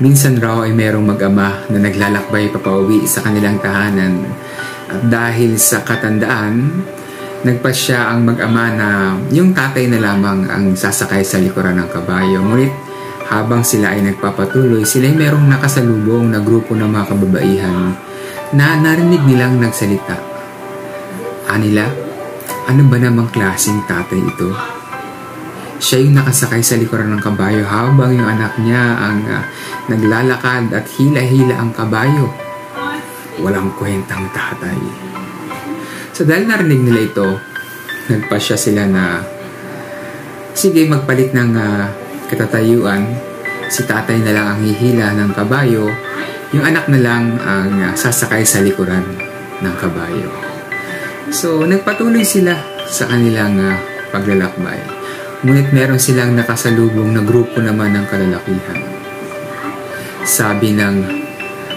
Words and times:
Minsan 0.00 0.40
raw 0.40 0.64
ay 0.64 0.72
merong 0.72 1.04
mag-ama 1.04 1.60
na 1.68 1.76
naglalakbay 1.76 2.48
papauwi 2.48 3.04
sa 3.04 3.20
kanilang 3.20 3.60
tahanan 3.60 4.24
at 4.88 5.04
dahil 5.12 5.60
sa 5.60 5.84
katandaan, 5.84 6.72
nagpasya 7.44 8.08
ang 8.08 8.24
mag-ama 8.24 8.72
na 8.72 8.88
yung 9.28 9.52
tatay 9.52 9.92
na 9.92 10.00
lamang 10.00 10.48
ang 10.48 10.72
sasakay 10.72 11.20
sa 11.20 11.36
likuran 11.36 11.76
ng 11.76 11.88
kabayo. 11.92 12.40
Ngunit 12.40 12.72
habang 13.28 13.60
sila 13.60 13.92
ay 13.92 14.00
nagpapatuloy, 14.00 14.88
sila 14.88 15.04
ay 15.04 15.20
merong 15.20 15.46
nakasalubong 15.52 16.32
na 16.32 16.40
grupo 16.40 16.72
ng 16.72 16.88
mga 16.88 17.04
kababaihan 17.04 17.92
na 18.56 18.80
narinig 18.80 19.20
nilang 19.28 19.60
nagsalita. 19.60 20.16
Anila, 21.52 21.84
ano 22.72 22.82
ba 22.88 22.96
namang 22.96 23.28
klaseng 23.28 23.84
tatay 23.84 24.16
ito? 24.16 24.79
Siya 25.80 26.04
yung 26.04 26.12
nakasakay 26.12 26.60
sa 26.60 26.76
likuran 26.76 27.08
ng 27.16 27.24
kabayo 27.24 27.64
habang 27.64 28.12
yung 28.12 28.28
anak 28.28 28.52
niya 28.60 29.00
ang 29.00 29.24
uh, 29.24 29.40
naglalakad 29.88 30.68
at 30.76 30.84
hila-hila 31.00 31.56
ang 31.56 31.72
kabayo. 31.72 32.28
Walang 33.40 33.72
kwentang 33.80 34.28
tatay. 34.28 34.76
So 36.12 36.28
dahil 36.28 36.44
narinig 36.44 36.84
nila 36.84 37.00
ito, 37.08 37.28
nagpasya 38.12 38.60
sila 38.60 38.84
na 38.84 39.24
sige 40.52 40.84
magpalit 40.84 41.32
ng 41.32 41.56
uh, 41.56 41.88
katatayuan. 42.28 43.16
Si 43.72 43.88
tatay 43.88 44.20
na 44.20 44.36
lang 44.36 44.46
ang 44.52 44.60
hihila 44.60 45.16
ng 45.16 45.32
kabayo, 45.32 45.88
yung 46.52 46.64
anak 46.68 46.92
na 46.92 47.00
lang 47.00 47.40
ang 47.40 47.72
uh, 47.88 47.96
sasakay 47.96 48.44
sa 48.44 48.60
likuran 48.60 49.16
ng 49.64 49.74
kabayo. 49.80 50.28
So 51.32 51.64
nagpatuloy 51.64 52.20
sila 52.20 52.52
sa 52.84 53.08
kanilang 53.08 53.56
uh, 53.56 53.80
paglalakbay. 54.12 54.99
Ngunit 55.40 55.72
meron 55.72 55.96
silang 55.96 56.36
nakasalubong 56.36 57.16
na 57.16 57.24
grupo 57.24 57.64
naman 57.64 57.96
ng 57.96 58.04
kalalakihan. 58.12 58.80
Sabi 60.20 60.76
ng 60.76 60.96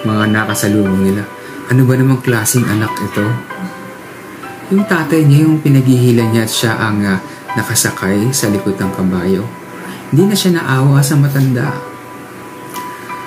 mga 0.00 0.24
nakasalubong 0.32 1.04
nila, 1.04 1.28
ano 1.68 1.84
ba 1.84 1.92
namang 1.92 2.24
klaseng 2.24 2.64
anak 2.64 2.88
ito? 3.04 3.26
Yung 4.72 4.88
tatay 4.88 5.28
niya, 5.28 5.44
yung 5.44 5.60
pinaghihila 5.60 6.32
niya 6.32 6.48
at 6.48 6.52
siya 6.52 6.72
ang 6.72 7.04
uh, 7.04 7.20
nakasakay 7.52 8.32
sa 8.32 8.48
likod 8.48 8.80
ng 8.80 8.92
kabayo. 8.96 9.44
Hindi 10.08 10.32
na 10.32 10.36
siya 10.40 10.56
naawa 10.56 11.04
sa 11.04 11.20
matanda. 11.20 11.68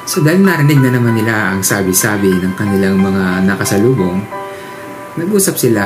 So 0.09 0.25
dahil 0.25 0.41
narinig 0.41 0.81
na 0.81 0.97
naman 0.97 1.13
nila 1.13 1.53
ang 1.53 1.61
sabi-sabi 1.61 2.41
ng 2.41 2.57
kanilang 2.57 2.97
mga 2.97 3.45
nakasalubong, 3.45 4.25
nag-usap 5.13 5.61
sila 5.61 5.85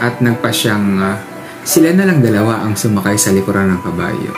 at 0.00 0.24
nagpa 0.24 0.48
siyang 0.48 1.04
uh, 1.04 1.33
sila 1.64 1.96
na 1.96 2.04
lang 2.04 2.20
dalawa 2.20 2.60
ang 2.60 2.76
sumakay 2.76 3.16
sa 3.16 3.32
likuran 3.32 3.72
ng 3.72 3.80
kabayo. 3.80 4.32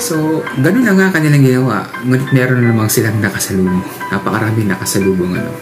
So, 0.00 0.40
ganun 0.56 0.88
na 0.88 0.96
nga 0.96 1.12
kanilang 1.12 1.44
ginawa. 1.44 1.84
Ngunit 2.00 2.32
meron 2.32 2.64
na 2.64 2.72
namang 2.72 2.88
silang 2.88 3.20
nakasalubong. 3.20 3.84
Napakarami 4.08 4.64
nakasalubong 4.64 5.36
ano. 5.36 5.52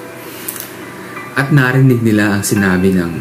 At 1.35 1.51
narinig 1.51 1.99
nila 2.03 2.39
ang 2.39 2.47
sinabi 2.47 2.95
ng 2.95 3.13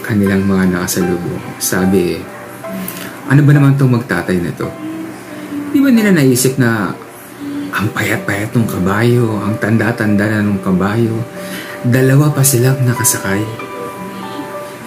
kanilang 0.00 0.48
mga 0.48 0.72
nakasalubong. 0.72 1.60
Sabi, 1.60 2.16
ano 3.28 3.40
ba 3.44 3.52
naman 3.52 3.76
itong 3.76 4.00
magtatay 4.00 4.40
na 4.40 4.52
to? 4.56 4.68
Di 5.70 5.78
ba 5.80 5.92
nila 5.92 6.16
naisip 6.16 6.56
na 6.56 6.92
ang 7.70 7.86
payat-payat 7.92 8.56
ng 8.56 8.66
kabayo, 8.68 9.44
ang 9.44 9.60
tanda-tanda 9.60 10.24
na 10.24 10.40
ng 10.40 10.60
kabayo, 10.64 11.20
dalawa 11.84 12.32
pa 12.32 12.40
silang 12.40 12.80
nakasakay. 12.80 13.44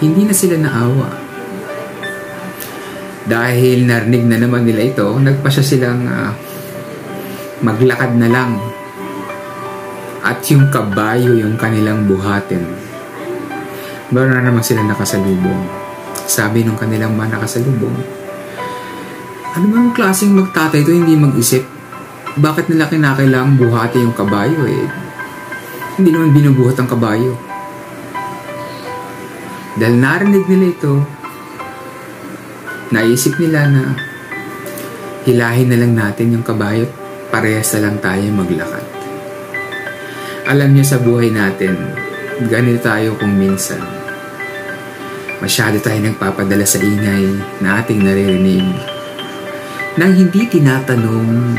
Hindi 0.02 0.26
na 0.26 0.34
sila 0.34 0.58
naawa 0.58 1.23
dahil 3.24 3.88
narinig 3.88 4.24
na 4.28 4.36
naman 4.36 4.68
nila 4.68 4.84
ito, 4.84 5.08
nagpa 5.16 5.48
siya 5.48 5.64
silang 5.64 6.04
uh, 6.04 6.28
maglakad 7.64 8.20
na 8.20 8.28
lang. 8.28 8.60
At 10.20 10.44
yung 10.52 10.68
kabayo 10.68 11.32
yung 11.32 11.56
kanilang 11.56 12.04
buhatin. 12.04 12.64
Meron 14.12 14.36
na 14.36 14.44
naman 14.44 14.60
sila 14.60 14.84
nakasalubong. 14.84 15.64
Sabi 16.28 16.64
nung 16.64 16.76
kanilang 16.76 17.16
mga 17.16 17.40
nakasalubong, 17.40 17.96
ano 19.54 19.66
bang 19.72 19.90
klaseng 19.96 20.36
magtatay 20.36 20.84
ito 20.84 20.92
hindi 20.92 21.16
mag-isip? 21.16 21.64
Bakit 22.36 22.68
nila 22.68 22.90
kinakailangang 22.92 23.56
buhati 23.56 24.04
yung 24.04 24.16
kabayo 24.16 24.68
eh? 24.68 24.84
Hindi 25.96 26.10
naman 26.10 26.34
binubuhat 26.34 26.76
ang 26.76 26.90
kabayo. 26.90 27.38
Dahil 29.78 29.96
narinig 29.96 30.44
nila 30.50 30.66
ito, 30.74 31.23
naisip 32.94 33.34
nila 33.42 33.66
na 33.66 33.82
hilahin 35.26 35.74
na 35.74 35.78
lang 35.82 35.92
natin 35.98 36.38
yung 36.38 36.46
kabayo 36.46 36.86
parehas 37.34 37.74
na 37.74 37.90
lang 37.90 37.98
tayo 37.98 38.22
maglakad. 38.30 38.86
Alam 40.46 40.78
niyo 40.78 40.84
sa 40.86 41.02
buhay 41.02 41.34
natin, 41.34 41.74
ganito 42.46 42.86
tayo 42.86 43.18
kung 43.18 43.34
minsan. 43.34 43.82
Masyado 45.42 45.82
tayo 45.82 45.98
nagpapadala 45.98 46.62
sa 46.62 46.78
ingay 46.78 47.26
na 47.58 47.82
ating 47.82 47.98
naririnig 47.98 48.94
nang 49.94 50.10
hindi 50.10 50.42
tinatanong, 50.50 51.54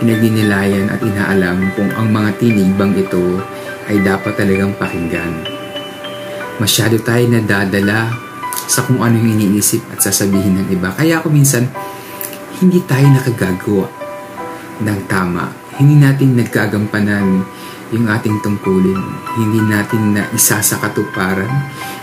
pinaginilayan 0.00 0.88
at 0.88 1.04
inaalam 1.04 1.68
kung 1.76 1.92
ang 1.92 2.08
mga 2.08 2.40
tinig 2.40 2.72
bang 2.72 2.96
ito 2.96 3.36
ay 3.84 4.00
dapat 4.00 4.32
talagang 4.32 4.72
pakinggan. 4.80 5.44
Masyado 6.56 6.96
tayo 7.04 7.20
nadadala 7.28 8.29
sa 8.70 8.86
kung 8.86 9.02
ano 9.02 9.18
yung 9.18 9.34
iniisip 9.34 9.82
at 9.90 9.98
sasabihin 9.98 10.62
ng 10.62 10.68
iba. 10.70 10.94
Kaya 10.94 11.18
ako 11.18 11.34
minsan, 11.34 11.66
hindi 12.62 12.78
tayo 12.86 13.02
nakagagawa 13.10 13.90
ng 14.78 15.00
tama. 15.10 15.50
Hindi 15.74 15.98
natin 15.98 16.38
nagkagampanan 16.38 17.42
yung 17.90 18.06
ating 18.06 18.38
tungkulin. 18.46 19.00
Hindi 19.34 19.60
natin 19.66 20.14
na 20.14 20.22
isa 20.30 20.62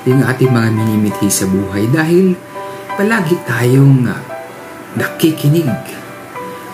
yung 0.04 0.28
ating 0.28 0.52
mga 0.52 0.70
minimithi 0.76 1.32
sa 1.32 1.48
buhay 1.48 1.88
dahil 1.88 2.36
palagi 3.00 3.40
tayong 3.48 4.04
uh, 4.04 4.20
nakikinig 5.00 5.72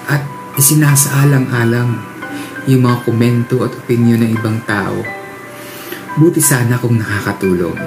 at 0.10 0.26
isinasaalang-alang 0.58 2.02
yung 2.66 2.82
mga 2.82 2.98
komento 3.06 3.62
at 3.62 3.76
opinyon 3.78 4.26
ng 4.26 4.32
ibang 4.42 4.58
tao. 4.66 5.06
Buti 6.18 6.42
sana 6.42 6.78
kung 6.82 6.98
nakakatulong 6.98 7.78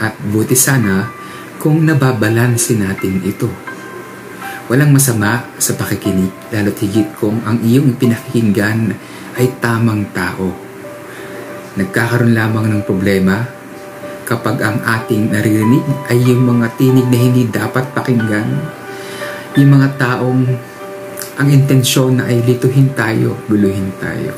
at 0.00 0.12
buti 0.32 0.56
sana 0.56 1.08
kung 1.56 1.84
nababalansin 1.84 2.84
natin 2.84 3.20
ito. 3.24 3.48
Walang 4.66 4.90
masama 4.90 5.46
sa 5.62 5.78
pakikinig, 5.78 6.34
lalo't 6.50 6.74
higit 6.82 7.06
kung 7.14 7.38
ang 7.46 7.62
iyong 7.62 7.94
pinakikinggan 7.94 8.98
ay 9.38 9.46
tamang 9.62 10.10
tao. 10.10 10.50
Nagkakaroon 11.78 12.34
lamang 12.34 12.66
ng 12.72 12.82
problema 12.82 13.46
kapag 14.26 14.58
ang 14.58 14.82
ating 14.82 15.30
naririnig 15.30 15.86
ay 16.10 16.18
yung 16.18 16.50
mga 16.50 16.74
tinig 16.74 17.06
na 17.06 17.18
hindi 17.20 17.46
dapat 17.46 17.94
pakinggan, 17.94 18.48
yung 19.54 19.70
mga 19.70 19.88
taong 20.02 20.42
ang 21.36 21.48
intensyon 21.52 22.18
na 22.18 22.26
ay 22.26 22.42
lituhin 22.42 22.90
tayo, 22.96 23.38
guluhin 23.46 23.92
tayo. 24.02 24.34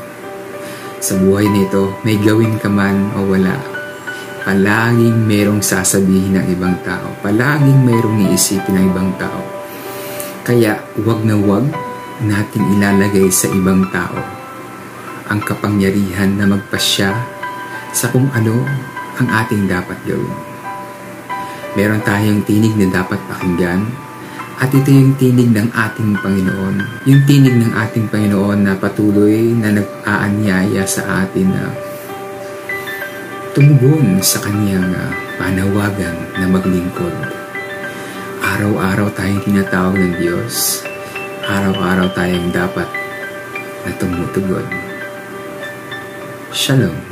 Sa 0.99 1.15
buhay 1.15 1.47
nito, 1.47 1.95
may 2.03 2.19
gawin 2.19 2.59
ka 2.59 2.67
man 2.67 3.15
o 3.15 3.23
wala, 3.23 3.78
palaging 4.43 5.27
merong 5.27 5.61
sasabihin 5.63 6.39
ng 6.39 6.45
ibang 6.53 6.75
tao. 6.83 7.11
Palaging 7.19 7.83
merong 7.83 8.29
iisipin 8.29 8.75
ng 8.75 8.85
ibang 8.91 9.11
tao. 9.19 9.41
Kaya 10.43 10.79
wag 11.05 11.21
na 11.27 11.35
wag 11.37 11.65
natin 12.23 12.63
ilalagay 12.75 13.31
sa 13.31 13.47
ibang 13.51 13.87
tao 13.93 14.19
ang 15.29 15.39
kapangyarihan 15.45 16.35
na 16.35 16.49
magpasya 16.49 17.13
sa 17.93 18.09
kung 18.09 18.27
ano 18.33 18.65
ang 19.21 19.27
ating 19.29 19.69
dapat 19.69 19.95
gawin. 20.09 20.37
Meron 21.77 22.01
tayong 22.01 22.41
tinig 22.49 22.73
na 22.75 22.89
dapat 22.89 23.21
pakinggan 23.29 23.85
at 24.59 24.73
ito 24.73 24.89
yung 24.89 25.15
tinig 25.15 25.53
ng 25.53 25.69
ating 25.71 26.17
Panginoon. 26.19 27.05
Yung 27.07 27.21
tinig 27.29 27.55
ng 27.55 27.71
ating 27.77 28.09
Panginoon 28.09 28.67
na 28.67 28.73
patuloy 28.75 29.53
na 29.55 29.71
nag-aanyaya 29.71 30.83
sa 30.83 31.23
atin 31.23 31.47
na 31.47 31.88
tumugon 33.59 34.23
sa 34.23 34.39
kaniyang 34.39 34.87
uh, 34.95 35.11
panawagan 35.35 36.15
na 36.39 36.47
maglingkod. 36.47 37.11
Araw-araw 38.39 39.11
tayong 39.11 39.43
tinatawag 39.43 39.99
ng 39.99 40.15
Diyos. 40.15 40.79
Araw-araw 41.43 42.07
tayong 42.15 42.55
dapat 42.55 42.87
na 43.83 43.91
tumutugon. 43.99 44.63
Shalom. 46.55 47.08